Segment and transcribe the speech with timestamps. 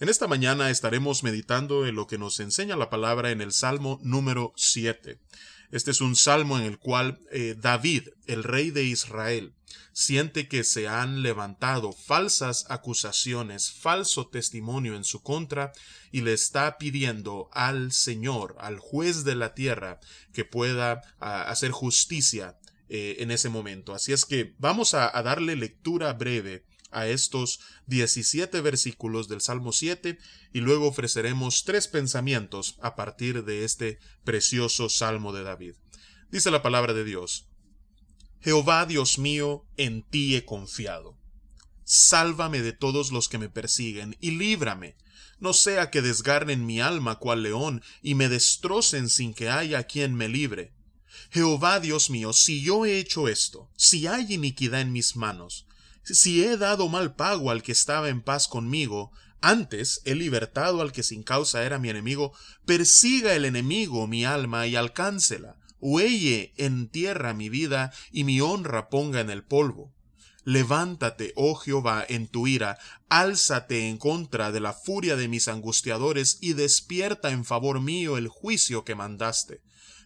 [0.00, 4.00] En esta mañana estaremos meditando en lo que nos enseña la palabra en el Salmo
[4.02, 5.20] número 7.
[5.72, 9.54] Este es un salmo en el cual eh, David, el rey de Israel,
[9.94, 15.72] siente que se han levantado falsas acusaciones, falso testimonio en su contra,
[16.10, 19.98] y le está pidiendo al Señor, al juez de la tierra,
[20.34, 22.58] que pueda hacer justicia
[22.90, 23.94] eh, en ese momento.
[23.94, 30.18] Así es que vamos a darle lectura breve a estos 17 versículos del Salmo 7
[30.52, 35.74] y luego ofreceremos tres pensamientos a partir de este precioso Salmo de David.
[36.30, 37.48] Dice la palabra de Dios,
[38.40, 41.16] Jehová Dios mío, en ti he confiado.
[41.84, 44.96] Sálvame de todos los que me persiguen y líbrame,
[45.38, 50.14] no sea que desgarren mi alma cual león y me destrocen sin que haya quien
[50.14, 50.72] me libre.
[51.30, 55.66] Jehová Dios mío, si yo he hecho esto, si hay iniquidad en mis manos,
[56.04, 60.92] si he dado mal pago al que estaba en paz conmigo, antes he libertado al
[60.92, 62.32] que sin causa era mi enemigo,
[62.64, 68.88] persiga el enemigo mi alma y alcáncela, huelle en tierra mi vida y mi honra
[68.88, 69.92] ponga en el polvo.
[70.44, 72.78] Levántate, oh Jehová, en tu ira,
[73.08, 78.26] álzate en contra de la furia de mis angustiadores y despierta en favor mío el
[78.26, 79.60] juicio que mandaste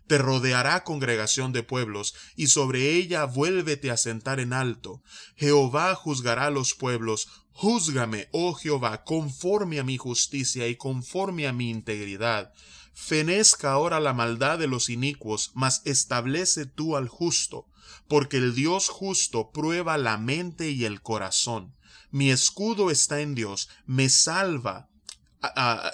[0.07, 5.03] te rodeará congregación de pueblos, y sobre ella vuélvete a sentar en alto.
[5.37, 11.71] Jehová juzgará los pueblos, júzgame, oh Jehová, conforme a mi justicia y conforme a mi
[11.71, 12.53] integridad.
[12.93, 17.67] Fenezca ahora la maldad de los inicuos, mas establece tú al justo,
[18.09, 21.75] porque el Dios justo prueba la mente y el corazón.
[22.11, 24.89] Mi escudo está en Dios, me salva,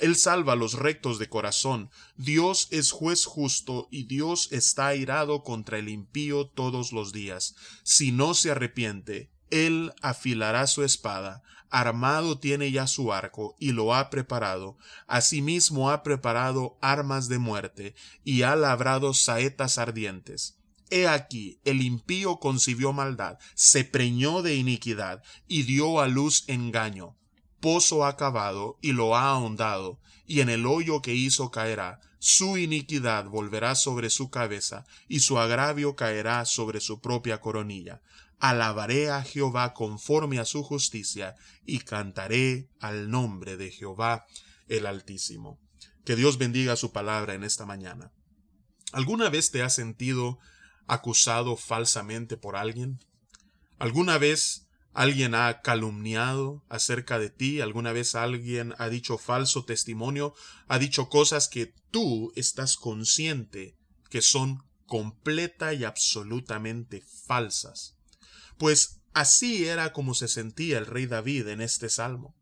[0.01, 1.91] él salva a los rectos de corazón.
[2.17, 7.55] Dios es juez justo y Dios está airado contra el impío todos los días.
[7.83, 13.95] Si no se arrepiente, Él afilará su espada, armado tiene ya su arco y lo
[13.95, 14.79] ha preparado.
[15.07, 20.59] Asimismo ha preparado armas de muerte y ha labrado saetas ardientes.
[20.91, 27.17] He aquí, el impío concibió maldad, se preñó de iniquidad y dio a luz engaño
[27.63, 32.01] pozo ha cavado y lo ha ahondado, y en el hoyo que hizo caerá.
[32.19, 38.03] Su iniquidad volverá sobre su cabeza, y su agravio caerá sobre su propia coronilla.
[38.39, 44.27] Alabaré a Jehová conforme a su justicia, y cantaré al nombre de Jehová
[44.69, 45.59] el Altísimo.
[46.05, 48.11] Que Dios bendiga su palabra en esta mañana.
[48.93, 50.39] ¿Alguna vez te has sentido
[50.89, 52.99] acusado falsamente por alguien?
[53.79, 54.62] ¿Alguna vez
[54.95, 57.63] ¿Alguien ha calumniado acerca de ti?
[57.63, 60.35] ¿Alguna vez alguien ha dicho falso testimonio?
[60.69, 63.75] ¿Ha dicho cosas que tú estás consciente
[64.11, 67.97] que son completa y absolutamente falsas?
[68.59, 72.37] Pues así era como se sentía el rey David en este salmo.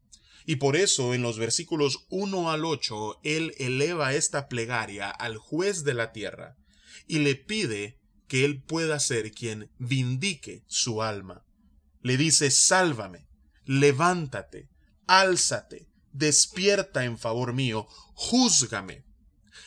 [0.45, 5.85] Y por eso en los versículos 1 al 8 él eleva esta plegaria al juez
[5.85, 6.57] de la tierra
[7.07, 11.45] y le pide que él pueda ser quien vindique su alma
[12.03, 13.29] le dice, sálvame,
[13.65, 14.69] levántate,
[15.07, 19.05] álzate, despierta en favor mío, júzgame.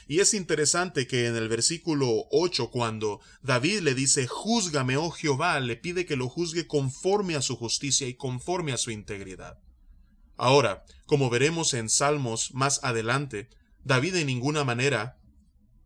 [0.07, 5.59] Y es interesante que en el versículo 8, cuando David le dice, júzgame, oh Jehová,
[5.59, 9.59] le pide que lo juzgue conforme a su justicia y conforme a su integridad.
[10.35, 13.49] Ahora, como veremos en Salmos más adelante,
[13.83, 15.19] David en ninguna manera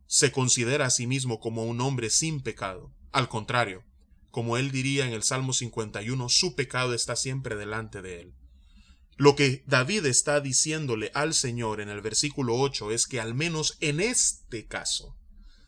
[0.08, 2.92] se considera a sí mismo como un hombre sin pecado.
[3.12, 3.84] Al contrario,
[4.38, 8.36] como él diría en el Salmo 51, su pecado está siempre delante de él.
[9.16, 13.78] Lo que David está diciéndole al Señor en el versículo 8 es que al menos
[13.80, 15.18] en este caso,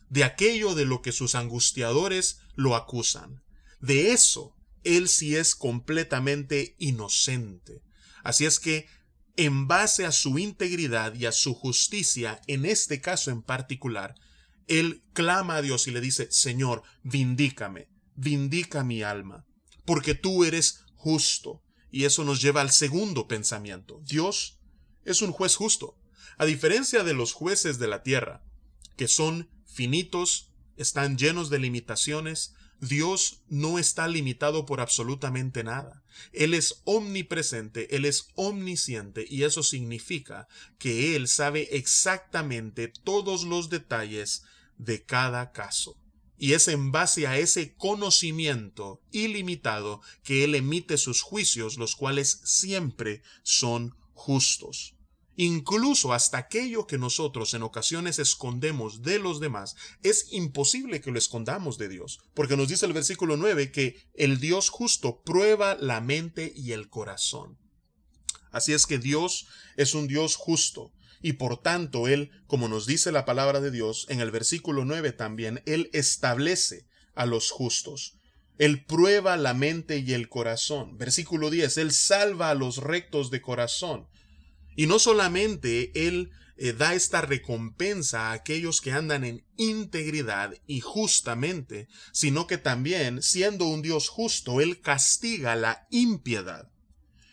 [0.08, 3.42] de aquello de lo que sus angustiadores lo acusan,
[3.80, 4.54] de eso
[4.84, 7.82] él sí es completamente inocente.
[8.22, 8.86] Así es que,
[9.34, 14.14] en base a su integridad y a su justicia, en este caso en particular,
[14.68, 17.88] él clama a Dios y le dice, Señor, vindícame,
[18.20, 19.46] vindica mi alma,
[19.84, 21.62] porque tú eres justo.
[21.90, 24.00] Y eso nos lleva al segundo pensamiento.
[24.04, 24.60] Dios
[25.04, 25.96] es un juez justo.
[26.36, 28.44] A diferencia de los jueces de la tierra,
[28.96, 36.02] que son finitos, están llenos de limitaciones, Dios no está limitado por absolutamente nada.
[36.32, 43.68] Él es omnipresente, Él es omnisciente y eso significa que Él sabe exactamente todos los
[43.68, 44.44] detalles
[44.78, 45.98] de cada caso.
[46.42, 52.40] Y es en base a ese conocimiento ilimitado que Él emite sus juicios, los cuales
[52.44, 54.94] siempre son justos.
[55.36, 61.18] Incluso hasta aquello que nosotros en ocasiones escondemos de los demás, es imposible que lo
[61.18, 66.00] escondamos de Dios, porque nos dice el versículo 9 que el Dios justo prueba la
[66.00, 67.58] mente y el corazón.
[68.50, 69.46] Así es que Dios
[69.76, 70.90] es un Dios justo,
[71.22, 75.12] y por tanto Él, como nos dice la palabra de Dios en el versículo 9
[75.12, 78.16] también, Él establece a los justos.
[78.58, 80.98] Él prueba la mente y el corazón.
[80.98, 84.06] Versículo 10, Él salva a los rectos de corazón.
[84.76, 90.80] Y no solamente Él eh, da esta recompensa a aquellos que andan en integridad y
[90.80, 96.69] justamente, sino que también, siendo un Dios justo, Él castiga la impiedad.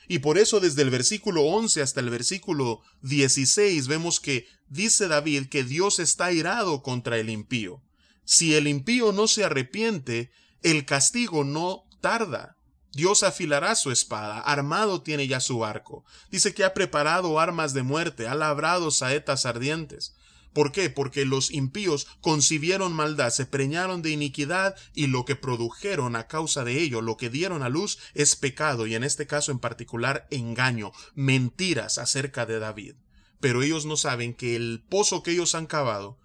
[0.07, 5.48] Y por eso desde el versículo 11 hasta el versículo 16 vemos que dice David
[5.48, 7.81] que Dios está irado contra el impío.
[8.24, 10.31] Si el impío no se arrepiente,
[10.63, 12.57] el castigo no tarda.
[12.92, 16.04] Dios afilará su espada, armado tiene ya su arco.
[16.31, 20.15] Dice que ha preparado armas de muerte, ha labrado saetas ardientes.
[20.57, 20.89] ¿Por qué?
[20.89, 26.63] Porque los impíos concibieron maldad, se preñaron de iniquidad y lo que produjeron a causa
[26.63, 30.27] de ello, lo que dieron a luz es pecado y en este caso en particular
[30.31, 32.95] engaño, mentiras acerca de David.
[33.39, 36.18] Pero ellos no saben que el pozo que ellos han cavado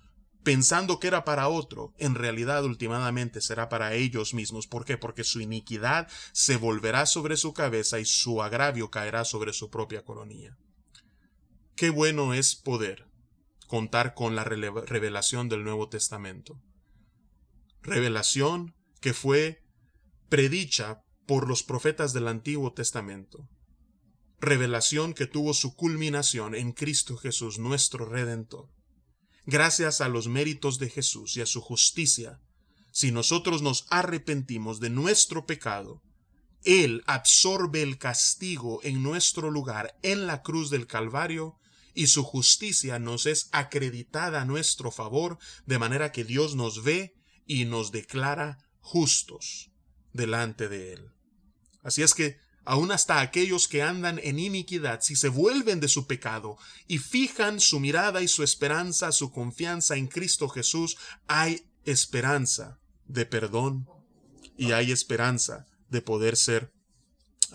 [0.43, 4.67] pensando que era para otro, en realidad últimamente será para ellos mismos.
[4.67, 4.97] ¿Por qué?
[4.97, 10.07] Porque su iniquidad se volverá sobre su cabeza y su agravio caerá sobre su propia
[10.07, 10.57] coronilla.
[11.77, 13.12] Qué bueno es poder
[13.73, 16.61] contar con la revelación del Nuevo Testamento.
[17.81, 19.63] Revelación que fue
[20.29, 23.49] predicha por los profetas del Antiguo Testamento.
[24.39, 28.69] Revelación que tuvo su culminación en Cristo Jesús, nuestro Redentor
[29.47, 32.41] gracias a los méritos de Jesús y a su justicia,
[32.91, 36.03] si nosotros nos arrepentimos de nuestro pecado,
[36.63, 41.57] Él absorbe el castigo en nuestro lugar en la cruz del Calvario
[41.95, 47.15] y su justicia nos es acreditada a nuestro favor, de manera que Dios nos ve
[47.47, 49.71] y nos declara justos
[50.13, 51.11] delante de Él.
[51.83, 56.07] Así es que aun hasta aquellos que andan en iniquidad, si se vuelven de su
[56.07, 56.57] pecado
[56.87, 60.97] y fijan su mirada y su esperanza, su confianza en Cristo Jesús,
[61.27, 63.89] hay esperanza de perdón
[64.57, 66.73] y hay esperanza de poder ser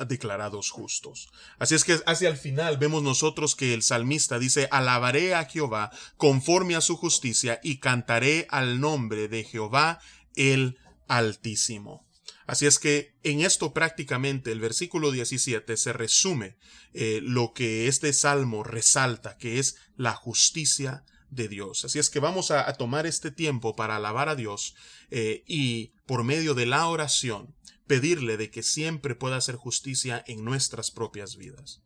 [0.05, 1.29] declarados justos.
[1.59, 5.91] Así es que hacia el final vemos nosotros que el salmista dice, alabaré a Jehová
[6.17, 9.99] conforme a su justicia y cantaré al nombre de Jehová
[10.35, 10.77] el
[11.07, 12.05] Altísimo.
[12.47, 16.57] Así es que en esto prácticamente el versículo 17 se resume
[16.93, 21.83] eh, lo que este salmo resalta, que es la justicia de Dios.
[21.83, 24.75] Así es que vamos a, tomar este tiempo para alabar a Dios
[25.11, 27.53] eh, y por medio de la oración
[27.87, 31.81] pedirle de que siempre pueda hacer justicia en nuestras propias vidas.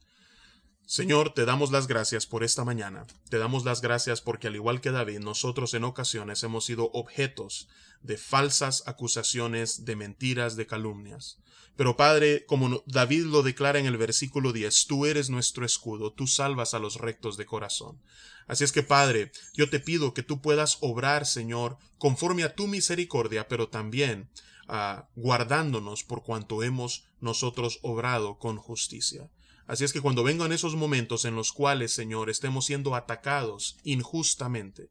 [0.85, 3.07] Señor, te damos las gracias por esta mañana.
[3.29, 7.69] Te damos las gracias porque al igual que David, nosotros en ocasiones hemos sido objetos
[8.01, 11.37] de falsas acusaciones, de mentiras, de calumnias.
[11.77, 16.27] Pero Padre, como David lo declara en el versículo 10, tú eres nuestro escudo, tú
[16.27, 18.01] salvas a los rectos de corazón.
[18.47, 22.67] Así es que Padre, yo te pido que tú puedas obrar, Señor, conforme a tu
[22.67, 24.29] misericordia, pero también
[24.71, 29.29] ah, guardándonos por cuanto hemos nosotros obrado con justicia.
[29.67, 34.89] Así es que cuando vengan esos momentos en los cuales, Señor, estemos siendo atacados injustamente,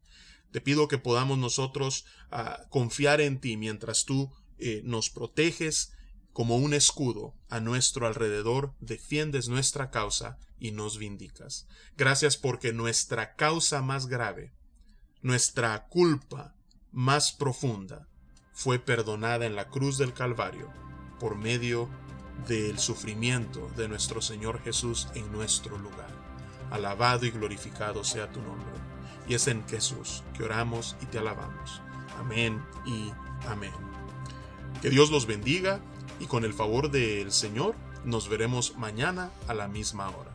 [0.53, 5.93] te pido que podamos nosotros ah, confiar en ti mientras tú eh, nos proteges
[6.33, 11.67] como un escudo a nuestro alrededor, defiendes nuestra causa y nos vindicas.
[11.97, 14.53] Gracias porque nuestra causa más grave,
[15.23, 16.55] nuestra culpa
[16.93, 18.10] más profunda,
[18.52, 20.71] fue perdonada en la cruz del Calvario
[21.19, 21.88] por medio
[22.49, 26.09] del sufrimiento de nuestro Señor Jesús en nuestro lugar.
[26.71, 28.71] Alabado y glorificado sea tu nombre.
[29.28, 31.83] Y es en Jesús que oramos y te alabamos.
[32.19, 33.12] Amén y
[33.49, 33.73] amén.
[34.80, 35.80] Que Dios los bendiga
[36.19, 40.30] y con el favor del Señor nos veremos mañana a la misma hora.